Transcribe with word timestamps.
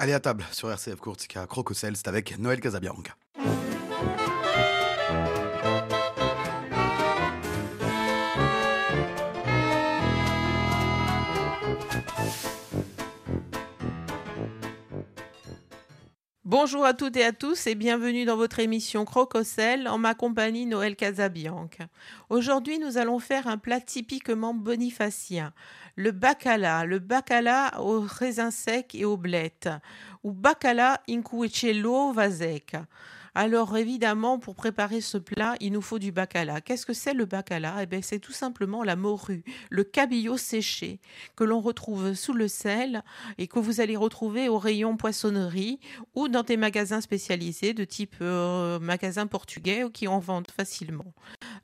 Allez 0.00 0.12
à 0.12 0.18
table 0.18 0.44
sur 0.50 0.68
RCF 0.72 0.96
Courtica 0.96 1.46
Crococel, 1.46 1.96
c'est 1.96 2.08
avec 2.08 2.36
Noël 2.38 2.60
Casabianca. 2.60 3.16
Bonjour 16.46 16.84
à 16.84 16.92
toutes 16.92 17.16
et 17.16 17.24
à 17.24 17.32
tous 17.32 17.66
et 17.66 17.74
bienvenue 17.74 18.26
dans 18.26 18.36
votre 18.36 18.60
émission 18.60 19.06
Crococel 19.06 19.88
en 19.88 19.96
ma 19.96 20.14
compagnie 20.14 20.66
Noël 20.66 20.94
Casabianca. 20.94 21.86
Aujourd'hui, 22.28 22.78
nous 22.78 22.98
allons 22.98 23.18
faire 23.18 23.46
un 23.46 23.56
plat 23.56 23.80
typiquement 23.80 24.52
bonifacien, 24.52 25.54
le 25.96 26.10
bacala, 26.10 26.84
le 26.84 26.98
bacala 26.98 27.80
aux 27.80 28.00
raisins 28.00 28.50
secs 28.50 28.94
et 28.94 29.06
aux 29.06 29.16
blettes, 29.16 29.70
ou 30.22 30.32
bacala 30.32 31.00
in 31.08 31.22
vasec. 32.12 32.76
Alors 33.36 33.76
évidemment, 33.76 34.38
pour 34.38 34.54
préparer 34.54 35.00
ce 35.00 35.18
plat, 35.18 35.56
il 35.58 35.72
nous 35.72 35.82
faut 35.82 35.98
du 35.98 36.12
bacala. 36.12 36.60
Qu'est-ce 36.60 36.86
que 36.86 36.92
c'est 36.92 37.14
le 37.14 37.24
bacala? 37.24 37.78
Eh 37.82 37.86
bien, 37.86 38.00
c'est 38.00 38.20
tout 38.20 38.32
simplement 38.32 38.84
la 38.84 38.94
morue, 38.94 39.42
le 39.70 39.82
cabillaud 39.82 40.36
séché 40.36 41.00
que 41.34 41.42
l'on 41.42 41.60
retrouve 41.60 42.14
sous 42.14 42.32
le 42.32 42.46
sel 42.46 43.02
et 43.38 43.48
que 43.48 43.58
vous 43.58 43.80
allez 43.80 43.96
retrouver 43.96 44.48
au 44.48 44.58
rayon 44.58 44.96
poissonnerie 44.96 45.80
ou 46.14 46.28
dans 46.28 46.44
des 46.44 46.56
magasins 46.56 47.00
spécialisés 47.00 47.74
de 47.74 47.84
type 47.84 48.14
euh, 48.20 48.78
magasin 48.78 49.26
portugais 49.26 49.84
qui 49.92 50.06
en 50.06 50.20
vendent 50.20 50.52
facilement. 50.56 51.12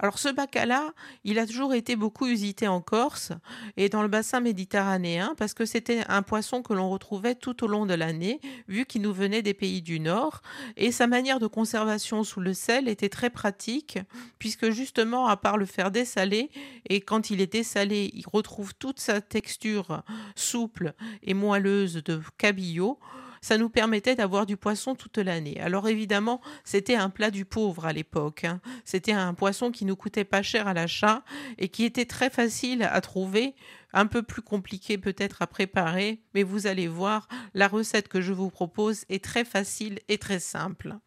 Alors 0.00 0.19
ce 0.19 0.28
bacala, 0.28 0.92
il 1.23 1.39
a 1.39 1.47
toujours 1.47 1.75
été 1.75 1.95
beaucoup 1.95 2.27
usité 2.27 2.66
en 2.66 2.80
Corse 2.80 3.30
et 3.77 3.89
dans 3.89 4.02
le 4.02 4.09
bassin 4.09 4.41
méditerranéen 4.41 5.34
parce 5.39 5.55
que 5.55 5.64
c'était 5.64 6.02
un 6.09 6.23
poisson 6.23 6.62
que 6.62 6.73
l'on 6.73 6.91
retrouvait 6.91 7.37
tout 7.37 7.62
au 7.62 7.69
long 7.69 7.87
de 7.87 7.95
l'année 7.95 8.41
vu 8.66 8.87
qu'il 8.87 9.02
nous 9.02 9.12
venait 9.12 9.42
des 9.42 9.55
pays 9.55 9.83
du 9.83 10.00
Nord 10.00 10.42
et 10.77 10.91
sa 10.91 11.06
manière 11.06 11.39
de 11.39 11.47
conservation 11.60 12.24
sous 12.24 12.41
le 12.41 12.55
sel 12.55 12.89
était 12.89 13.11
très 13.11 13.28
pratique 13.28 13.98
puisque 14.39 14.70
justement 14.70 15.27
à 15.27 15.36
part 15.36 15.58
le 15.58 15.67
faire 15.67 15.91
dessaler 15.91 16.50
et 16.89 17.02
quand 17.02 17.28
il 17.28 17.42
est 17.42 17.52
dessalé, 17.52 18.11
il 18.14 18.25
retrouve 18.27 18.75
toute 18.75 18.98
sa 18.98 19.20
texture 19.20 20.02
souple 20.34 20.94
et 21.22 21.34
moelleuse 21.34 22.02
de 22.02 22.19
cabillaud 22.39 22.98
ça 23.42 23.58
nous 23.58 23.69
permettait 23.69 24.14
d'avoir 24.14 24.44
du 24.44 24.56
poisson 24.58 24.94
toute 24.94 25.17
l'année. 25.17 25.58
Alors 25.61 25.89
évidemment, 25.89 26.42
c'était 26.62 26.94
un 26.94 27.08
plat 27.08 27.30
du 27.30 27.47
pauvre 27.47 27.86
à 27.86 27.92
l'époque. 27.95 28.45
Hein. 28.45 28.61
C'était 28.84 29.12
un 29.12 29.33
poisson 29.33 29.70
qui 29.70 29.86
nous 29.86 29.97
coûtait 29.97 30.24
pas 30.24 30.42
cher 30.42 30.69
à 30.69 30.74
l'achat 30.74 31.22
et 31.56 31.69
qui 31.69 31.84
était 31.84 32.05
très 32.05 32.28
facile 32.28 32.83
à 32.83 33.00
trouver, 33.00 33.55
un 33.95 34.05
peu 34.05 34.22
plus 34.22 34.42
compliqué 34.42 34.98
peut-être 34.98 35.41
à 35.41 35.47
préparer, 35.47 36.20
mais 36.34 36.42
vous 36.42 36.67
allez 36.67 36.86
voir, 36.86 37.28
la 37.55 37.67
recette 37.67 38.08
que 38.08 38.20
je 38.20 38.34
vous 38.34 38.50
propose 38.50 39.05
est 39.08 39.24
très 39.24 39.47
facile 39.47 40.00
et 40.08 40.19
très 40.19 40.39
simple. 40.39 40.98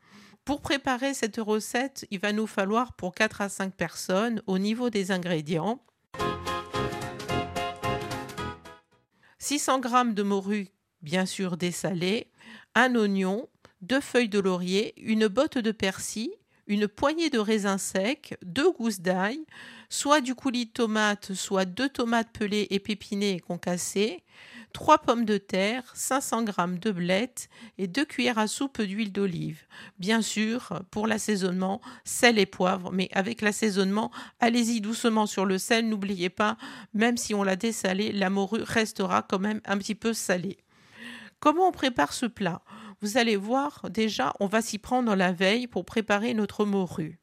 Pour 0.46 0.60
préparer 0.62 1.14
cette 1.14 1.38
recette, 1.38 2.06
il 2.12 2.20
va 2.20 2.34
nous 2.34 2.48
falloir 2.48 2.94
pour 2.94 3.16
4 3.16 3.42
à 3.42 3.50
5 3.50 3.74
personnes 3.74 4.42
au 4.46 4.58
niveau 4.58 4.90
des 4.90 5.12
ingrédients. 5.12 5.82
600 9.40 9.82
g 9.82 10.14
de 10.14 10.24
morue 10.24 10.68
bien 11.02 11.26
sûr 11.26 11.58
dessalé, 11.58 12.32
un 12.76 12.96
oignon, 12.96 13.48
deux 13.82 14.02
feuilles 14.02 14.30
de 14.30 14.40
laurier, 14.40 14.94
une 14.98 15.28
botte 15.28 15.58
de 15.58 15.72
persil, 15.72 16.32
une 16.68 16.88
poignée 16.88 17.30
de 17.30 17.40
raisins 17.40 17.78
secs, 17.78 18.38
deux 18.44 18.72
gousses 18.72 19.02
d'ail, 19.02 19.40
soit 19.90 20.22
du 20.22 20.34
coulis 20.34 20.66
de 20.66 20.72
tomate, 20.72 21.34
soit 21.34 21.66
deux 21.66 21.90
tomates 21.90 22.32
pelées 22.32 22.68
et 22.70 22.80
pépinées 22.80 23.34
et 23.34 23.40
concassées, 23.40 24.24
trois 24.74 24.98
pommes 24.98 25.26
de 25.26 25.38
terre, 25.38 25.84
500 25.94 26.48
g 26.48 26.54
de 26.82 26.92
blettes 26.92 27.50
et 27.78 27.88
deux 27.88 28.06
cuillères 28.06 28.40
à 28.40 28.48
soupe 28.48 28.82
d'huile 28.82 29.12
d'olive. 29.12 29.66
Bien 30.00 30.22
sûr, 30.22 30.82
pour 30.90 31.08
l'assaisonnement, 31.08 31.82
sel 32.04 32.40
et 32.40 32.46
poivre, 32.46 32.92
mais 32.92 33.10
avec 33.12 33.42
l'assaisonnement, 33.42 34.12
allez-y 34.40 34.82
doucement 34.82 35.26
sur 35.26 35.46
le 35.46 35.58
sel, 35.58 35.88
n'oubliez 35.88 36.30
pas, 36.30 36.58
même 36.94 37.18
si 37.18 37.34
on 37.36 37.44
l'a 37.44 37.56
dessalé, 37.56 38.12
la 38.12 38.30
morue 38.30 38.64
restera 38.64 39.22
quand 39.22 39.40
même 39.40 39.62
un 39.66 39.78
petit 39.78 39.96
peu 39.96 40.14
salée. 40.14 40.58
Comment 41.40 41.68
on 41.68 41.72
prépare 41.72 42.14
ce 42.14 42.26
plat? 42.26 42.62
Vous 43.04 43.18
allez 43.18 43.36
voir, 43.36 43.82
déjà, 43.90 44.34
on 44.40 44.48
va 44.48 44.62
s'y 44.62 44.78
prendre 44.78 45.14
la 45.14 45.34
veille 45.34 45.68
pour 45.68 45.84
préparer 45.84 46.34
notre 46.34 46.64
morue. 46.64 47.20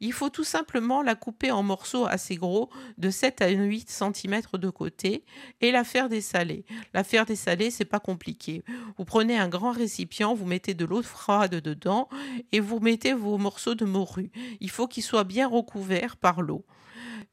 Il 0.00 0.14
faut 0.14 0.30
tout 0.30 0.42
simplement 0.42 1.02
la 1.02 1.16
couper 1.16 1.50
en 1.50 1.62
morceaux 1.62 2.06
assez 2.06 2.36
gros, 2.36 2.70
de 2.96 3.10
7 3.10 3.42
à 3.42 3.48
8 3.50 3.90
cm 3.90 4.40
de 4.54 4.70
côté, 4.70 5.26
et 5.60 5.70
la 5.70 5.84
faire 5.84 6.08
dessaler. 6.08 6.64
La 6.94 7.04
faire 7.04 7.26
dessaler, 7.26 7.70
c'est 7.70 7.84
pas 7.84 8.00
compliqué. 8.00 8.64
Vous 8.96 9.04
prenez 9.04 9.38
un 9.38 9.50
grand 9.50 9.72
récipient, 9.72 10.34
vous 10.34 10.46
mettez 10.46 10.72
de 10.72 10.86
l'eau 10.86 11.02
froide 11.02 11.56
dedans, 11.56 12.08
et 12.52 12.60
vous 12.60 12.80
mettez 12.80 13.12
vos 13.12 13.36
morceaux 13.36 13.74
de 13.74 13.84
morue. 13.84 14.30
Il 14.60 14.70
faut 14.70 14.86
qu'ils 14.86 15.02
soient 15.02 15.24
bien 15.24 15.46
recouverts 15.46 16.16
par 16.16 16.40
l'eau. 16.40 16.64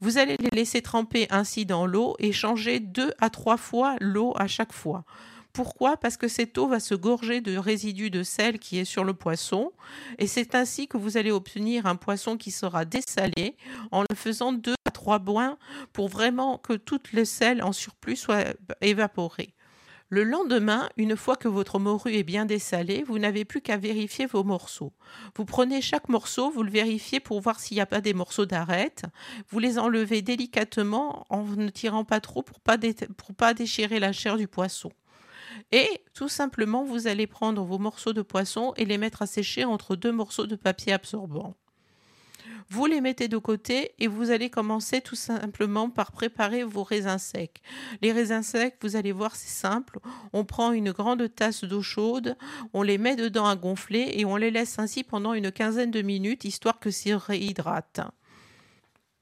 Vous 0.02 0.18
allez 0.18 0.36
les 0.38 0.50
laisser 0.50 0.82
tremper 0.82 1.28
ainsi 1.30 1.66
dans 1.66 1.86
l'eau 1.86 2.18
et 2.20 2.34
changer 2.34 2.82
deux 2.82 3.14
à 3.20 3.30
trois 3.30 3.58
fois 3.58 3.96
l'eau 4.02 4.34
à 4.36 4.48
chaque 4.48 4.74
fois. 4.74 5.06
Pourquoi? 5.56 5.96
Parce 5.96 6.18
que 6.18 6.28
cette 6.28 6.58
eau 6.58 6.68
va 6.68 6.82
se 6.82 6.96
gorger 6.96 7.40
de 7.40 7.56
résidus 7.56 8.10
de 8.10 8.24
sel 8.24 8.60
qui 8.60 8.78
est 8.78 8.84
sur 8.84 9.06
le 9.06 9.14
poisson 9.14 9.72
et 10.20 10.28
c'est 10.28 10.54
ainsi 10.54 10.90
que 10.90 10.98
vous 10.98 11.16
allez 11.16 11.32
obtenir 11.32 11.86
un 11.86 11.96
poisson 11.96 12.36
qui 12.36 12.52
sera 12.52 12.84
dessalé 12.84 13.56
en 13.92 14.02
le 14.02 14.16
faisant 14.18 14.52
deux 14.52 14.76
à 14.86 14.92
trois 14.92 15.18
boins 15.18 15.58
pour 15.94 16.10
vraiment 16.10 16.58
que 16.58 16.74
tout 16.74 17.00
le 17.14 17.24
sel 17.24 17.64
en 17.64 17.72
surplus 17.72 18.18
soit 18.18 18.44
évaporé. 18.82 19.54
Le 20.10 20.26
lendemain, 20.26 20.90
une 20.98 21.16
fois 21.16 21.38
que 21.38 21.48
votre 21.48 21.80
morue 21.80 22.16
est 22.16 22.24
bien 22.24 22.46
dessalée, 22.46 23.06
vous 23.08 23.18
n'avez 23.18 23.46
plus 23.46 23.62
qu'à 23.62 23.78
vérifier 23.78 24.26
vos 24.26 24.44
morceaux. 24.44 24.92
Vous 25.38 25.46
prenez 25.46 25.80
chaque 25.80 26.10
morceau, 26.10 26.52
vous 26.52 26.64
le 26.64 26.70
vérifiez 26.70 27.22
pour 27.22 27.40
voir 27.40 27.62
s'il 27.62 27.76
n'y 27.76 27.82
a 27.82 27.86
pas 27.86 28.02
des 28.02 28.14
morceaux 28.14 28.46
d'arête. 28.46 29.04
Vous 29.48 29.60
les 29.60 29.80
enlevez 29.80 30.22
délicatement 30.22 31.26
en 31.30 31.44
ne 31.44 31.70
tirant 31.70 32.04
pas 32.04 32.20
trop 32.20 32.44
pour 32.44 32.60
pas, 32.60 32.78
pas 33.38 33.54
déchirer 33.54 34.02
la 34.02 34.12
chair 34.12 34.36
du 34.36 34.50
poisson. 34.50 34.92
Et 35.72 35.90
tout 36.14 36.30
simplement, 36.30 36.84
vous 36.84 37.08
allez 37.08 37.28
prendre 37.28 37.64
vos 37.64 37.80
morceaux 37.80 38.14
de 38.14 38.22
poisson 38.22 38.74
et 38.78 38.86
les 38.86 38.98
mettre 38.98 39.22
à 39.22 39.28
sécher 39.28 39.66
entre 39.66 39.96
deux 39.96 40.12
morceaux 40.12 40.48
de 40.48 40.56
papier 40.56 40.94
absorbant. 40.94 41.56
Vous 42.70 42.88
les 42.88 43.00
mettez 43.00 43.28
de 43.28 43.38
côté 43.38 43.92
et 44.00 44.08
vous 44.08 44.32
allez 44.32 44.50
commencer 44.50 45.02
tout 45.02 45.16
simplement 45.16 45.90
par 45.90 46.12
préparer 46.12 46.64
vos 46.64 46.84
raisins 46.84 47.20
secs. 47.20 47.62
Les 48.02 48.12
raisins 48.12 48.42
secs, 48.42 48.76
vous 48.82 48.96
allez 48.96 49.12
voir, 49.12 49.36
c'est 49.36 49.50
simple. 49.50 50.00
On 50.34 50.46
prend 50.46 50.72
une 50.72 50.92
grande 50.92 51.34
tasse 51.34 51.64
d'eau 51.64 51.84
chaude, 51.84 52.36
on 52.74 52.82
les 52.82 52.98
met 52.98 53.16
dedans 53.16 53.46
à 53.46 53.56
gonfler 53.56 54.12
et 54.14 54.26
on 54.26 54.36
les 54.36 54.50
laisse 54.50 54.80
ainsi 54.80 55.04
pendant 55.04 55.34
une 55.34 55.52
quinzaine 55.52 55.92
de 55.92 56.02
minutes, 56.02 56.44
histoire 56.44 56.80
que 56.80 56.90
s'ils 56.90 57.16
réhydratent. 57.16 58.02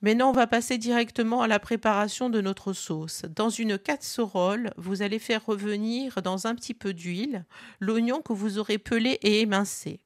Maintenant, 0.03 0.31
on 0.31 0.33
va 0.33 0.47
passer 0.47 0.77
directement 0.77 1.43
à 1.43 1.47
la 1.47 1.59
préparation 1.59 2.29
de 2.29 2.41
notre 2.41 2.73
sauce. 2.73 3.21
Dans 3.33 3.49
une 3.49 3.77
casserole, 3.77 4.73
vous 4.75 5.01
allez 5.01 5.17
faire 5.17 5.45
revenir 5.45 6.21
dans 6.21 6.45
un 6.45 6.55
petit 6.55 6.73
peu 6.73 6.93
d'huile 6.93 7.45
l'oignon 7.79 8.21
que 8.21 8.33
vous 8.33 8.59
aurez 8.59 8.77
pelé 8.77 9.11
et 9.21 9.39
émincé. 9.39 10.01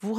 Vous, 0.00 0.16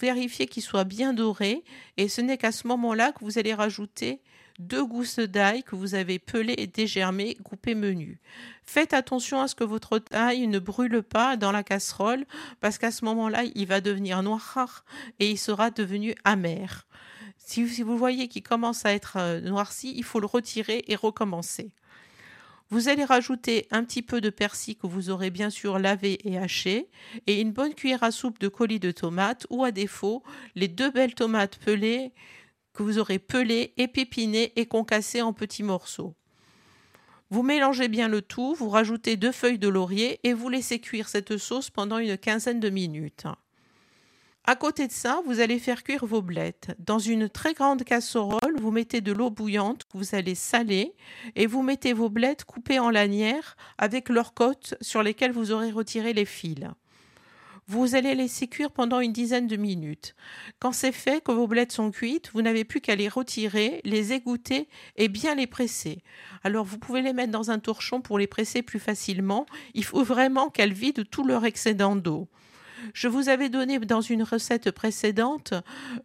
vérifiez 0.00 0.46
qu'il 0.46 0.64
soit 0.64 0.82
bien 0.82 1.12
doré 1.12 1.62
et 1.98 2.08
ce 2.08 2.20
n'est 2.20 2.36
qu'à 2.36 2.50
ce 2.50 2.66
moment-là 2.66 3.12
que 3.12 3.24
vous 3.24 3.38
allez 3.38 3.54
rajouter 3.54 4.22
deux 4.58 4.84
gousses 4.84 5.20
d'ail 5.20 5.62
que 5.62 5.76
vous 5.76 5.94
avez 5.94 6.18
pelées 6.18 6.56
et 6.58 6.66
dégermées, 6.66 7.36
coupées 7.44 7.76
menu. 7.76 8.20
Faites 8.64 8.92
attention 8.92 9.40
à 9.40 9.46
ce 9.46 9.54
que 9.54 9.62
votre 9.62 10.02
ail 10.10 10.48
ne 10.48 10.58
brûle 10.58 11.04
pas 11.04 11.36
dans 11.36 11.52
la 11.52 11.62
casserole 11.62 12.26
parce 12.60 12.76
qu'à 12.76 12.90
ce 12.90 13.04
moment-là, 13.04 13.44
il 13.54 13.68
va 13.68 13.80
devenir 13.80 14.20
noir 14.24 14.84
et 15.20 15.30
il 15.30 15.38
sera 15.38 15.70
devenu 15.70 16.16
amer. 16.24 16.88
Si, 17.38 17.82
vous 17.82 17.96
voyez 17.96 18.28
qu'il 18.28 18.42
commence 18.42 18.84
à 18.84 18.92
être 18.92 19.16
euh, 19.16 19.40
noirci, 19.40 19.94
il 19.96 20.04
faut 20.04 20.20
le 20.20 20.26
retirer 20.26 20.84
et 20.88 20.96
recommencer. 20.96 21.72
Vous 22.70 22.88
allez 22.88 23.04
rajouter 23.04 23.66
un 23.70 23.82
petit 23.82 24.02
peu 24.02 24.20
de 24.20 24.28
persil 24.28 24.76
que 24.76 24.86
vous 24.86 25.08
aurez 25.08 25.30
bien 25.30 25.48
sûr 25.48 25.78
lavé 25.78 26.18
et 26.28 26.36
haché 26.36 26.90
et 27.26 27.40
une 27.40 27.52
bonne 27.52 27.74
cuillère 27.74 28.02
à 28.02 28.10
soupe 28.10 28.38
de 28.40 28.48
colis 28.48 28.80
de 28.80 28.90
tomates 28.90 29.46
ou 29.48 29.64
à 29.64 29.70
défaut 29.70 30.22
les 30.54 30.68
deux 30.68 30.90
belles 30.90 31.14
tomates 31.14 31.56
pelées 31.58 32.12
que 32.74 32.82
vous 32.82 32.98
aurez 32.98 33.18
pelées, 33.18 33.72
épipinées 33.78 34.52
et 34.56 34.66
concassées 34.66 35.22
en 35.22 35.32
petits 35.32 35.62
morceaux. 35.62 36.14
Vous 37.30 37.42
mélangez 37.42 37.88
bien 37.88 38.08
le 38.08 38.20
tout, 38.20 38.54
vous 38.54 38.68
rajoutez 38.68 39.16
deux 39.16 39.32
feuilles 39.32 39.58
de 39.58 39.68
laurier 39.68 40.20
et 40.22 40.34
vous 40.34 40.50
laissez 40.50 40.78
cuire 40.78 41.08
cette 41.08 41.38
sauce 41.38 41.70
pendant 41.70 41.98
une 41.98 42.18
quinzaine 42.18 42.60
de 42.60 42.70
minutes. 42.70 43.26
À 44.48 44.56
côté 44.56 44.86
de 44.86 44.92
ça, 44.92 45.20
vous 45.26 45.40
allez 45.40 45.58
faire 45.58 45.84
cuire 45.84 46.06
vos 46.06 46.22
blettes. 46.22 46.74
Dans 46.78 46.98
une 46.98 47.28
très 47.28 47.52
grande 47.52 47.84
casserole, 47.84 48.56
vous 48.58 48.70
mettez 48.70 49.02
de 49.02 49.12
l'eau 49.12 49.28
bouillante 49.28 49.84
que 49.84 49.98
vous 49.98 50.14
allez 50.14 50.34
saler 50.34 50.94
et 51.36 51.46
vous 51.46 51.62
mettez 51.62 51.92
vos 51.92 52.08
blettes 52.08 52.46
coupées 52.46 52.78
en 52.78 52.88
lanières 52.88 53.58
avec 53.76 54.08
leurs 54.08 54.32
côtes 54.32 54.74
sur 54.80 55.02
lesquelles 55.02 55.32
vous 55.32 55.52
aurez 55.52 55.70
retiré 55.70 56.14
les 56.14 56.24
fils. 56.24 56.64
Vous 57.66 57.94
allez 57.94 58.14
laisser 58.14 58.48
cuire 58.48 58.70
pendant 58.70 59.00
une 59.00 59.12
dizaine 59.12 59.48
de 59.48 59.56
minutes. 59.56 60.14
Quand 60.60 60.72
c'est 60.72 60.92
fait, 60.92 61.22
que 61.22 61.30
vos 61.30 61.46
blettes 61.46 61.72
sont 61.72 61.90
cuites, 61.90 62.30
vous 62.32 62.40
n'avez 62.40 62.64
plus 62.64 62.80
qu'à 62.80 62.96
les 62.96 63.10
retirer, 63.10 63.82
les 63.84 64.14
égoutter 64.14 64.66
et 64.96 65.08
bien 65.08 65.34
les 65.34 65.46
presser. 65.46 65.98
Alors 66.42 66.64
vous 66.64 66.78
pouvez 66.78 67.02
les 67.02 67.12
mettre 67.12 67.32
dans 67.32 67.50
un 67.50 67.58
torchon 67.58 68.00
pour 68.00 68.18
les 68.18 68.26
presser 68.26 68.62
plus 68.62 68.80
facilement. 68.80 69.44
Il 69.74 69.84
faut 69.84 70.04
vraiment 70.04 70.48
qu'elles 70.48 70.72
vident 70.72 71.04
tout 71.10 71.24
leur 71.24 71.44
excédent 71.44 71.96
d'eau. 71.96 72.28
Je 72.94 73.08
vous 73.08 73.28
avais 73.28 73.48
donné 73.48 73.78
dans 73.78 74.00
une 74.00 74.22
recette 74.22 74.70
précédente 74.70 75.54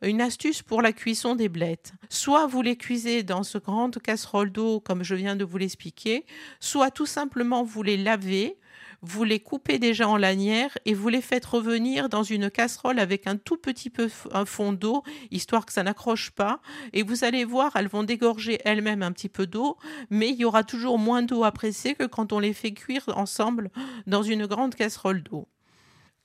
une 0.02 0.22
astuce 0.22 0.62
pour 0.62 0.82
la 0.82 0.94
cuisson 0.94 1.36
des 1.36 1.50
blettes. 1.50 1.94
Soit 2.10 2.48
vous 2.48 2.62
les 2.62 2.78
cuisez 2.78 3.24
dans 3.24 3.44
ce 3.44 3.58
grande 3.58 4.00
casserole 4.00 4.52
d'eau 4.52 4.80
comme 4.80 5.04
je 5.04 5.16
viens 5.16 5.36
de 5.36 5.46
vous 5.46 5.58
l'expliquer, 5.58 6.26
soit 6.60 6.92
tout 6.92 7.06
simplement 7.06 7.64
vous 7.64 7.84
les 7.84 7.98
lavez, 7.98 8.58
vous 9.06 9.26
les 9.26 9.42
coupez 9.42 9.80
déjà 9.80 10.08
en 10.08 10.16
lanières 10.16 10.78
et 10.86 10.94
vous 10.94 11.10
les 11.10 11.22
faites 11.22 11.46
revenir 11.46 12.08
dans 12.08 12.24
une 12.24 12.50
casserole 12.50 13.00
avec 13.00 13.28
un 13.28 13.36
tout 13.36 13.58
petit 13.58 13.90
peu 13.90 14.10
un 14.32 14.46
fond 14.46 14.72
d'eau, 14.72 15.04
histoire 15.30 15.66
que 15.66 15.74
ça 15.74 15.84
n'accroche 15.84 16.32
pas. 16.32 16.62
Et 16.94 17.04
vous 17.04 17.26
allez 17.26 17.44
voir, 17.44 17.76
elles 17.76 17.90
vont 17.90 18.04
dégorger 18.04 18.60
elles-mêmes 18.64 19.04
un 19.04 19.12
petit 19.12 19.28
peu 19.28 19.46
d'eau, 19.46 19.78
mais 20.10 20.30
il 20.30 20.36
y 20.36 20.46
aura 20.46 20.64
toujours 20.64 21.00
moins 21.00 21.22
d'eau 21.22 21.44
à 21.44 21.52
presser 21.52 21.96
que 21.96 22.06
quand 22.06 22.32
on 22.32 22.40
les 22.40 22.54
fait 22.54 22.74
cuire 22.74 23.04
ensemble 23.18 23.72
dans 24.08 24.24
une 24.24 24.46
grande 24.46 24.74
casserole 24.74 25.22
d'eau. 25.22 25.50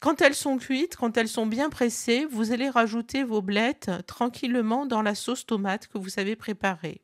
Quand 0.01 0.23
elles 0.23 0.35
sont 0.35 0.59
cuites, 0.59 0.95
quand 0.95 1.17
elles 1.17 1.29
sont 1.29 1.47
bien 1.47 1.71
pressées, 1.71 2.25
vous 2.31 2.53
allez 2.53 2.71
rajouter 2.71 3.25
vos 3.25 3.43
blettes 3.43 3.91
tranquillement 4.07 4.87
dans 4.87 5.03
la 5.03 5.17
sauce 5.17 5.45
tomate 5.45 5.89
que 5.89 5.99
vous 5.99 6.21
avez 6.21 6.37
préparée. 6.37 7.03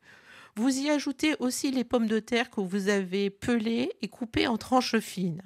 Vous 0.54 0.78
y 0.78 0.88
ajoutez 0.88 1.34
aussi 1.40 1.72
les 1.72 1.82
pommes 1.82 2.06
de 2.06 2.20
terre 2.20 2.50
que 2.50 2.60
vous 2.60 2.88
avez 2.88 3.30
pelées 3.30 3.90
et 4.00 4.06
coupées 4.06 4.46
en 4.46 4.56
tranches 4.58 5.00
fines. 5.00 5.42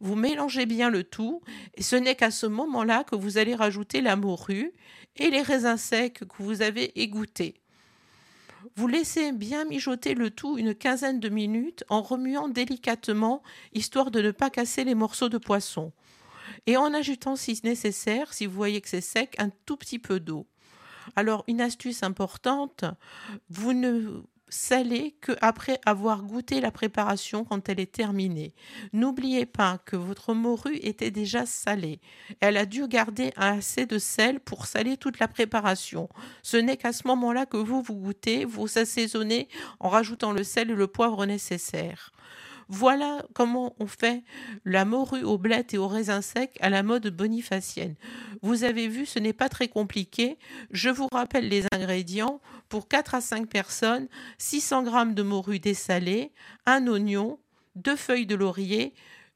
Vous 0.00 0.16
mélangez 0.16 0.66
bien 0.66 0.90
le 0.90 1.04
tout 1.04 1.42
et 1.74 1.84
ce 1.84 1.94
n'est 1.94 2.16
qu'à 2.16 2.32
ce 2.32 2.46
moment-là 2.46 3.04
que 3.04 3.14
vous 3.14 3.38
allez 3.38 3.54
rajouter 3.54 4.00
la 4.00 4.16
morue 4.16 4.72
et 5.14 5.30
les 5.30 5.42
raisins 5.42 5.76
secs 5.76 6.24
que 6.28 6.42
vous 6.42 6.60
avez 6.60 7.00
égouttés. 7.00 7.60
Vous 8.74 8.88
laissez 8.88 9.30
bien 9.30 9.64
mijoter 9.64 10.14
le 10.14 10.30
tout 10.30 10.58
une 10.58 10.74
quinzaine 10.74 11.20
de 11.20 11.28
minutes 11.28 11.84
en 11.88 12.02
remuant 12.02 12.48
délicatement 12.48 13.44
histoire 13.74 14.10
de 14.10 14.20
ne 14.20 14.32
pas 14.32 14.50
casser 14.50 14.82
les 14.82 14.96
morceaux 14.96 15.28
de 15.28 15.38
poisson 15.38 15.92
et 16.66 16.76
en 16.76 16.92
ajoutant 16.94 17.36
si 17.36 17.60
nécessaire, 17.64 18.32
si 18.32 18.46
vous 18.46 18.54
voyez 18.54 18.80
que 18.80 18.88
c'est 18.88 19.00
sec, 19.00 19.34
un 19.38 19.50
tout 19.66 19.76
petit 19.76 19.98
peu 19.98 20.20
d'eau. 20.20 20.46
Alors 21.16 21.44
une 21.48 21.60
astuce 21.60 22.02
importante, 22.02 22.84
vous 23.48 23.72
ne 23.72 24.22
salez 24.50 25.16
que 25.20 25.32
après 25.40 25.80
avoir 25.86 26.22
goûté 26.22 26.60
la 26.60 26.70
préparation 26.70 27.44
quand 27.44 27.68
elle 27.68 27.80
est 27.80 27.92
terminée. 27.92 28.54
N'oubliez 28.92 29.46
pas 29.46 29.78
que 29.78 29.96
votre 29.96 30.34
morue 30.34 30.78
était 30.82 31.10
déjà 31.10 31.46
salée. 31.46 32.00
Elle 32.40 32.56
a 32.56 32.66
dû 32.66 32.86
garder 32.88 33.32
assez 33.36 33.86
de 33.86 33.98
sel 33.98 34.40
pour 34.40 34.66
saler 34.66 34.96
toute 34.96 35.18
la 35.18 35.28
préparation. 35.28 36.08
Ce 36.42 36.56
n'est 36.56 36.76
qu'à 36.76 36.92
ce 36.92 37.06
moment-là 37.06 37.46
que 37.46 37.56
vous 37.56 37.80
vous 37.80 37.94
goûtez, 37.94 38.44
vous 38.44 38.78
assaisonnez 38.78 39.48
en 39.78 39.88
rajoutant 39.88 40.32
le 40.32 40.44
sel 40.44 40.70
et 40.70 40.74
le 40.74 40.86
poivre 40.86 41.24
nécessaires. 41.26 42.12
Voilà 42.72 43.24
comment 43.34 43.74
on 43.80 43.88
fait 43.88 44.22
la 44.64 44.84
morue 44.84 45.24
aux 45.24 45.38
blettes 45.38 45.74
et 45.74 45.78
aux 45.78 45.88
raisins 45.88 46.22
secs 46.22 46.56
à 46.60 46.70
la 46.70 46.84
mode 46.84 47.08
bonifacienne. 47.08 47.96
Vous 48.42 48.62
avez 48.62 48.86
vu, 48.86 49.06
ce 49.06 49.18
n'est 49.18 49.32
pas 49.32 49.48
très 49.48 49.66
compliqué. 49.66 50.38
Je 50.70 50.88
vous 50.88 51.08
rappelle 51.10 51.48
les 51.48 51.64
ingrédients. 51.72 52.40
Pour 52.68 52.86
4 52.86 53.16
à 53.16 53.20
5 53.20 53.48
personnes, 53.48 54.06
600 54.38 54.84
g 54.84 55.14
de 55.14 55.22
morue 55.24 55.58
dessalée, 55.58 56.30
un 56.64 56.86
oignon, 56.86 57.40
deux 57.74 57.96
feuilles 57.96 58.26
de 58.26 58.36
laurier, 58.36 58.94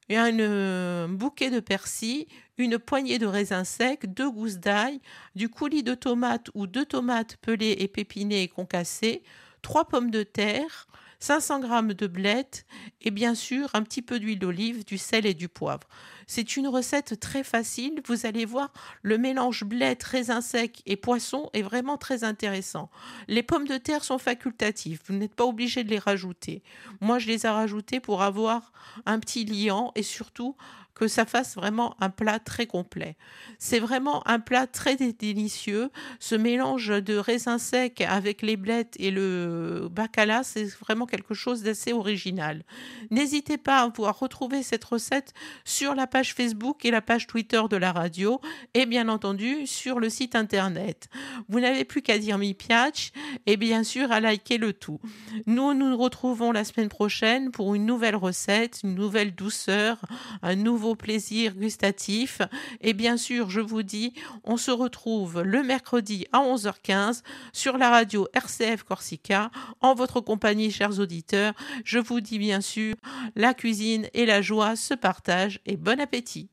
un 0.09 0.39
euh, 0.39 1.07
bouquet 1.09 1.49
de 1.49 1.59
persil, 1.59 2.27
une 2.57 2.79
poignée 2.79 3.19
de 3.19 3.25
raisins 3.25 3.65
secs, 3.65 4.05
deux 4.05 4.31
gousses 4.31 4.59
d'ail, 4.59 5.01
du 5.35 5.49
coulis 5.49 5.83
de 5.83 5.93
tomates 5.93 6.49
ou 6.53 6.67
deux 6.67 6.85
tomates 6.85 7.35
pelées 7.41 7.75
et 7.79 7.89
pépinées 7.89 8.43
et 8.43 8.47
concassées, 8.47 9.23
trois 9.61 9.89
pommes 9.89 10.11
de 10.11 10.23
terre, 10.23 10.87
500 11.19 11.61
g 11.61 11.93
de 11.93 12.07
blettes 12.07 12.65
et 13.01 13.11
bien 13.11 13.35
sûr 13.35 13.69
un 13.73 13.83
petit 13.83 14.01
peu 14.01 14.19
d'huile 14.19 14.39
d'olive, 14.39 14.85
du 14.85 14.97
sel 14.97 15.25
et 15.25 15.33
du 15.33 15.47
poivre. 15.47 15.87
C'est 16.27 16.57
une 16.57 16.67
recette 16.67 17.19
très 17.19 17.43
facile. 17.43 18.01
Vous 18.07 18.25
allez 18.25 18.45
voir, 18.45 18.73
le 19.03 19.17
mélange 19.17 19.63
blettes, 19.63 20.03
raisins 20.03 20.41
secs 20.41 20.81
et 20.85 20.95
poisson 20.95 21.49
est 21.53 21.61
vraiment 21.61 21.97
très 21.97 22.23
intéressant. 22.23 22.89
Les 23.27 23.43
pommes 23.43 23.67
de 23.67 23.77
terre 23.77 24.03
sont 24.03 24.17
facultatives. 24.17 25.01
Vous 25.07 25.13
n'êtes 25.15 25.35
pas 25.35 25.45
obligé 25.45 25.83
de 25.83 25.89
les 25.89 25.99
rajouter. 25.99 26.63
Moi, 26.99 27.19
je 27.19 27.27
les 27.27 27.45
ai 27.45 27.49
rajoutées 27.49 27.99
pour 27.99 28.23
avoir 28.23 28.71
un 29.05 29.19
petit 29.19 29.45
liant 29.45 29.91
et 29.95 30.03
surtout 30.03 30.55
que 30.95 31.07
ça 31.07 31.25
fasse 31.25 31.55
vraiment 31.55 31.95
un 31.99 32.09
plat 32.09 32.39
très 32.39 32.65
complet. 32.65 33.17
C'est 33.59 33.79
vraiment 33.79 34.25
un 34.27 34.39
plat 34.39 34.65
très 34.65 34.95
délicieux. 34.95 35.89
Ce 36.19 36.35
mélange 36.35 36.87
de 36.87 37.17
raisins 37.17 37.57
secs 37.57 38.01
avec 38.01 38.41
les 38.41 38.55
blettes 38.55 38.95
et 38.97 39.11
le 39.11 39.89
bacala, 39.91 40.43
c'est 40.43 40.65
vraiment 40.79 41.05
quelque 41.05 41.33
chose 41.33 41.63
d'assez 41.63 41.91
original. 41.91 42.63
N'hésitez 43.11 43.57
pas 43.57 43.81
à 43.81 43.89
pouvoir 43.89 44.17
retrouver 44.17 44.63
cette 44.63 44.85
recette 44.85 45.33
sur 45.65 45.95
la 45.95 46.07
page 46.07 46.33
Facebook 46.33 46.85
et 46.85 46.91
la 46.91 47.01
page 47.01 47.27
Twitter 47.27 47.61
de 47.69 47.75
la 47.75 47.91
radio 47.91 48.39
et 48.73 48.85
bien 48.85 49.09
entendu 49.09 49.67
sur 49.67 49.99
le 49.99 50.09
site 50.09 50.35
internet. 50.35 51.09
Vous 51.49 51.59
n'avez 51.59 51.83
plus 51.83 52.01
qu'à 52.01 52.17
dire 52.17 52.37
mi 52.37 52.53
piace 52.53 53.11
et 53.45 53.57
bien 53.57 53.83
sûr 53.83 54.13
à 54.13 54.21
liker 54.21 54.57
le 54.57 54.71
tout. 54.71 55.01
Nous 55.45 55.73
nous 55.73 55.97
retrouvons 55.97 56.53
la 56.53 56.63
semaine 56.63 56.89
prochaine 56.89 57.51
pour 57.51 57.75
une 57.75 57.85
nouvelle 57.85 58.15
recette, 58.15 58.79
une 58.83 58.95
nouvelle 58.95 59.35
douceur, 59.35 59.97
un 60.41 60.55
nouveau 60.55 60.84
plaisir 60.93 61.55
gustatif. 61.55 62.41
Et 62.81 62.93
bien 62.93 63.17
sûr, 63.17 63.49
je 63.49 63.61
vous 63.61 63.81
dis, 63.81 64.13
on 64.43 64.57
se 64.57 64.69
retrouve 64.69 65.41
le 65.41 65.63
mercredi 65.63 66.27
à 66.31 66.39
11h15 66.39 67.23
sur 67.51 67.79
la 67.79 67.89
radio 67.89 68.27
RCF 68.33 68.83
Corsica 68.83 69.49
en 69.81 69.95
votre 69.95 70.21
compagnie, 70.21 70.69
chers 70.69 70.99
auditeurs. 70.99 71.53
Je 71.83 71.97
vous 71.97 72.21
dis 72.21 72.37
bien 72.37 72.61
sûr, 72.61 72.93
la 73.35 73.55
cuisine 73.55 74.07
et 74.13 74.27
la 74.27 74.43
joie 74.43 74.75
se 74.75 74.93
partagent 74.93 75.59
et 75.65 75.77
bon 75.77 75.99
appétit. 75.99 76.49